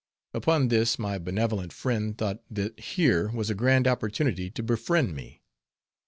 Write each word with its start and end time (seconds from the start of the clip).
Upon 0.33 0.69
this 0.69 0.97
my 0.97 1.19
benevolent 1.19 1.71
friend 1.71 2.17
thought 2.17 2.41
that 2.49 2.79
here 2.79 3.27
was 3.29 3.51
a 3.51 3.53
grand 3.53 3.87
opportunity 3.87 4.49
to 4.49 4.63
befriend 4.63 5.13
me. 5.15 5.43